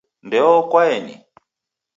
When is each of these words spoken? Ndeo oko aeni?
Ndeo 0.27 0.49
oko 0.59 0.75
aeni? 0.85 1.13